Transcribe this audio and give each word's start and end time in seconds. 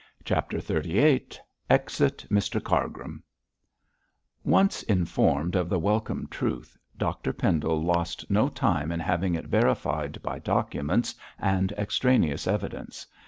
CHAPTER 0.25 0.57
XXXVIII 0.59 1.29
EXIT 1.69 2.25
MR 2.31 2.63
CARGRIM 2.63 3.21
Once 4.43 4.81
informed 4.81 5.55
of 5.55 5.69
the 5.69 5.77
welcome 5.77 6.25
truth, 6.31 6.75
Dr 6.97 7.31
Pendle 7.31 7.83
lost 7.83 8.27
no 8.27 8.49
time 8.49 8.91
in 8.91 8.99
having 8.99 9.35
it 9.35 9.45
verified 9.45 10.19
by 10.23 10.39
documents 10.39 11.13
and 11.37 11.71
extraneous 11.73 12.47
evidence. 12.47 13.05